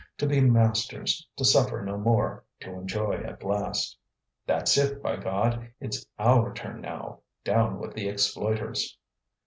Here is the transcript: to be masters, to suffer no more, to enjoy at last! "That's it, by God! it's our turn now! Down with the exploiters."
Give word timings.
to 0.17 0.25
be 0.25 0.41
masters, 0.41 1.27
to 1.35 1.45
suffer 1.45 1.83
no 1.83 1.95
more, 1.95 2.43
to 2.59 2.71
enjoy 2.73 3.11
at 3.13 3.43
last! 3.43 3.95
"That's 4.47 4.75
it, 4.75 4.99
by 4.99 5.17
God! 5.17 5.69
it's 5.79 6.03
our 6.17 6.51
turn 6.55 6.81
now! 6.81 7.19
Down 7.45 7.77
with 7.77 7.93
the 7.93 8.09
exploiters." 8.09 8.97